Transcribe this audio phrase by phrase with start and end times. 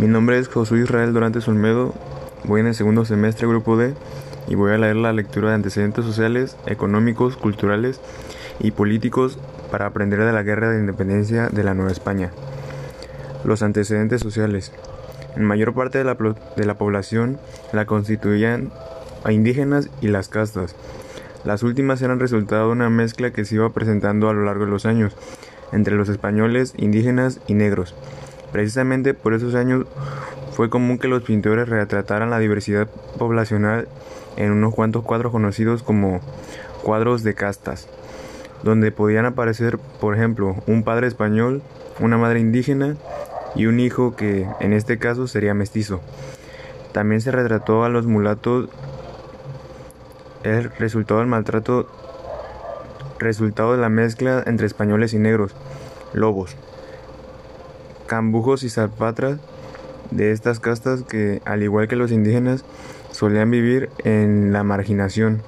[0.00, 1.92] Mi nombre es Josué Israel Durante Olmedo,
[2.44, 3.92] voy en el segundo semestre Grupo D
[4.48, 8.00] y voy a leer la lectura de antecedentes sociales, económicos, culturales
[8.60, 9.38] y políticos
[9.70, 12.30] para aprender de la guerra de independencia de la Nueva España.
[13.44, 14.72] Los antecedentes sociales.
[15.36, 17.38] En mayor parte de la, de la población
[17.74, 18.72] la constituían
[19.22, 20.76] a indígenas y las castas.
[21.44, 24.70] Las últimas eran resultado de una mezcla que se iba presentando a lo largo de
[24.70, 25.14] los años
[25.72, 27.94] entre los españoles, indígenas y negros.
[28.52, 29.86] Precisamente por esos años
[30.52, 33.88] fue común que los pintores retrataran la diversidad poblacional
[34.36, 36.20] en unos cuantos cuadros conocidos como
[36.82, 37.88] cuadros de castas,
[38.62, 41.62] donde podían aparecer, por ejemplo, un padre español,
[42.00, 42.96] una madre indígena
[43.54, 46.00] y un hijo que en este caso sería mestizo.
[46.92, 48.68] También se retrató a los mulatos
[50.42, 51.86] el resultado del maltrato
[53.18, 55.54] resultado de la mezcla entre españoles y negros,
[56.12, 56.56] lobos,
[58.10, 59.38] cambujos y zapatras
[60.10, 62.64] de estas castas que, al igual que los indígenas,
[63.12, 65.42] solían vivir en la marginación.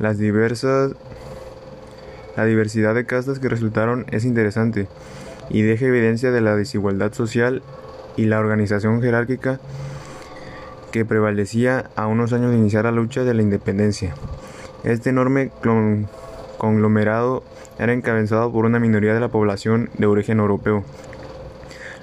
[0.00, 0.94] La diversidad
[2.94, 4.88] de castas que resultaron es interesante
[5.50, 7.62] y deja evidencia de la desigualdad social
[8.16, 9.60] y la organización jerárquica
[10.92, 14.14] que prevalecía a unos años de iniciar la lucha de la independencia.
[14.82, 15.50] Este enorme
[16.56, 17.42] conglomerado
[17.78, 20.84] era encabezado por una minoría de la población de origen europeo.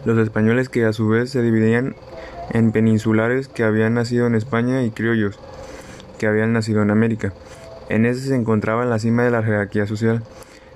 [0.06, 1.96] Los españoles que a su vez se dividían
[2.52, 5.40] en peninsulares que habían nacido en España y criollos
[6.20, 7.34] que habían nacido en América.
[7.90, 10.24] En ese se encontraba en la cima de la jerarquía social.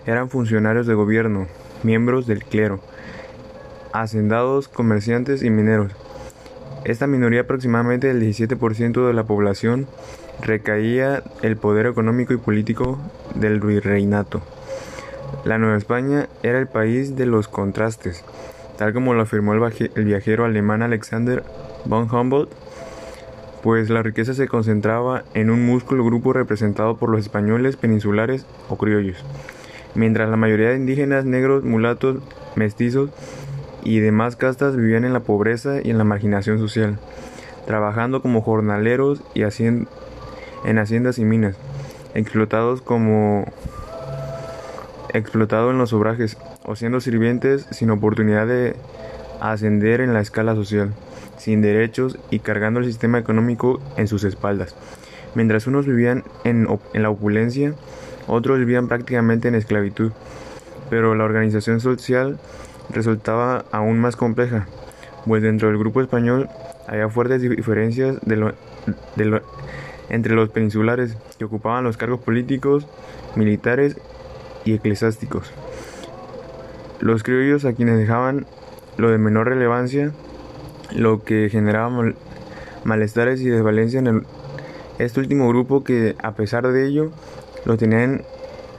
[0.05, 1.47] Eran funcionarios de gobierno,
[1.83, 2.79] miembros del clero,
[3.93, 5.91] hacendados, comerciantes y mineros.
[6.83, 9.87] Esta minoría, aproximadamente el 17% de la población,
[10.41, 12.97] recaía el poder económico y político
[13.35, 14.41] del virreinato.
[15.43, 18.23] La Nueva España era el país de los contrastes,
[18.79, 21.43] tal como lo afirmó el, viajero alemán Alexander
[21.83, 22.49] von Humboldt,
[23.61, 28.77] pues la riqueza se concentraba en un músculo grupo representado por los españoles peninsulares o
[28.77, 29.17] criollos,
[29.95, 32.19] mientras la mayoría de indígenas, negros, mulatos,
[32.55, 33.09] mestizos
[33.83, 36.97] y demás castas vivían en la pobreza y en la marginación social,
[37.67, 41.57] trabajando como jornaleros y en haciendas y minas,
[42.13, 43.43] explotados como
[45.13, 46.37] explotado en los obrajes
[46.69, 48.75] o siendo sirvientes sin oportunidad de
[49.41, 50.93] ascender en la escala social,
[51.35, 54.75] sin derechos y cargando el sistema económico en sus espaldas.
[55.33, 57.73] Mientras unos vivían en, la opulencia,
[58.27, 60.11] otros vivían prácticamente en esclavitud,
[60.91, 62.37] pero la organización social
[62.91, 64.67] resultaba aún más compleja,
[65.25, 66.49] pues dentro del grupo español
[66.87, 68.17] había fuertes diferencias
[70.09, 72.85] entre los peninsulares que ocupaban los cargos políticos,
[73.35, 73.97] militares
[74.65, 75.51] y eclesiásticos.
[76.99, 78.45] Los criollos a quienes dejaban
[78.97, 80.11] lo de menor relevancia,
[80.93, 82.13] lo que generaba
[82.83, 84.25] malestares y desvalencia en
[84.97, 87.11] este último grupo que a pesar de ello
[87.65, 88.23] lo tenían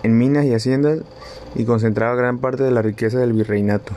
[0.03, 1.01] en minas y haciendas
[1.55, 3.93] y concentraba gran parte de la riqueza del virreinato.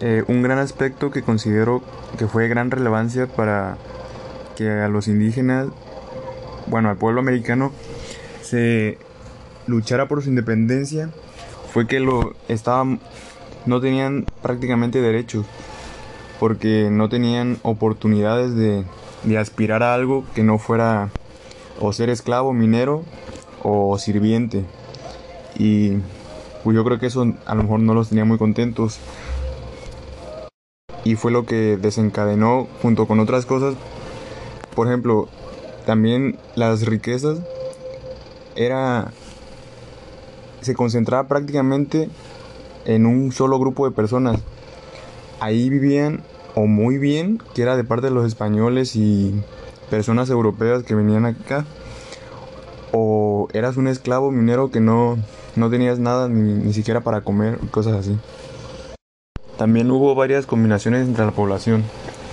[0.00, 1.82] Eh, un gran aspecto que considero
[2.18, 3.76] que fue de gran relevancia para
[4.56, 5.68] que a los indígenas,
[6.66, 7.70] bueno, al pueblo americano,
[8.40, 8.96] se
[9.66, 11.10] luchara por su independencia
[11.72, 13.00] fue que lo estaban
[13.66, 15.46] no tenían prácticamente derechos
[16.38, 18.84] porque no tenían oportunidades de,
[19.38, 21.10] aspirar a algo que no fuera
[21.78, 23.04] o ser esclavo, minero
[23.62, 24.64] o sirviente.
[25.58, 25.98] Y
[26.64, 28.98] pues yo creo que eso a lo mejor no los tenía muy contentos.
[31.04, 33.74] Y fue lo que desencadenó, junto con otras cosas,
[34.74, 35.28] por ejemplo,
[35.84, 37.40] también las riquezas
[38.56, 39.12] era
[40.60, 42.08] se concentraba prácticamente
[42.84, 44.40] en un solo grupo de personas.
[45.40, 46.22] Ahí vivían
[46.54, 49.34] o muy bien, que era de parte de los españoles y
[49.88, 51.64] personas europeas que venían acá,
[52.92, 55.16] o eras un esclavo minero que no,
[55.56, 58.18] no tenías nada ni, ni siquiera para comer, cosas así.
[59.56, 61.84] También hubo varias combinaciones entre la población.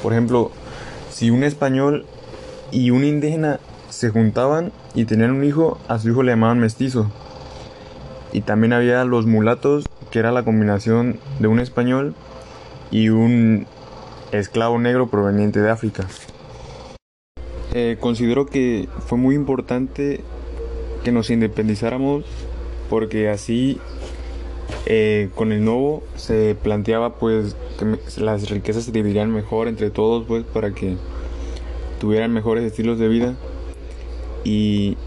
[0.01, 0.51] Por ejemplo,
[1.12, 2.06] si un español
[2.71, 3.59] y un indígena
[3.89, 7.12] se juntaban y tenían un hijo, a su hijo le llamaban mestizo.
[8.33, 12.13] Y también había los mulatos, que era la combinación de un español
[12.91, 13.65] y un
[14.31, 16.07] esclavo negro proveniente de África.
[17.74, 20.21] Eh, considero que fue muy importante
[21.03, 22.25] que nos independizáramos
[22.89, 23.79] porque así
[24.85, 30.25] eh, con el nuevo se planteaba pues que las riquezas se dividirían mejor entre todos
[30.25, 30.97] pues para que
[32.00, 33.35] tuvieran mejores estilos de vida
[34.44, 34.97] y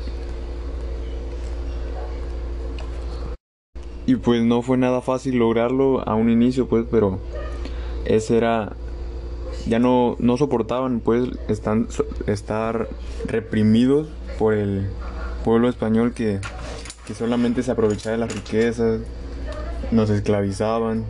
[4.10, 7.20] y pues no fue nada fácil lograrlo a un inicio pues pero
[8.04, 8.72] ese era
[9.66, 11.86] ya no, no soportaban pues están,
[12.26, 12.88] estar
[13.26, 14.88] reprimidos por el
[15.44, 16.40] pueblo español que,
[17.06, 19.00] que solamente se aprovechaba de las riquezas,
[19.92, 21.04] nos esclavizaban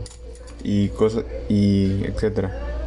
[0.63, 2.70] y cosas y etcétera.